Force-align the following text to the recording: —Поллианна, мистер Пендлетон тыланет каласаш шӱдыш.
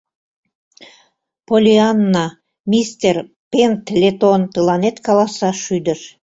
—Поллианна, 1.47 2.25
мистер 2.71 3.15
Пендлетон 3.51 4.41
тыланет 4.53 4.97
каласаш 5.05 5.57
шӱдыш. 5.65 6.01